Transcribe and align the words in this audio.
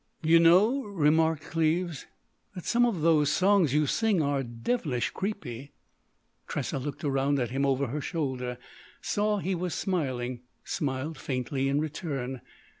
—_""You 0.27 0.39
know," 0.39 0.81
remarked 0.83 1.43
Cleves, 1.43 2.07
"that 2.55 2.65
some 2.65 2.87
of 2.87 3.01
those 3.01 3.31
songs 3.31 3.71
you 3.71 3.85
sing 3.85 4.19
are 4.19 4.41
devilish 4.41 5.11
creepy." 5.11 5.73
Tressa 6.47 6.79
looked 6.79 7.03
around 7.03 7.37
at 7.37 7.51
him 7.51 7.67
over 7.67 7.85
her 7.85 8.01
shoulder, 8.01 8.57
saw 8.99 9.37
he 9.37 9.53
was 9.53 9.75
smiling, 9.75 10.41
smiled 10.63 11.19
faintly 11.19 11.67
in 11.69 11.79
return. 11.79 12.41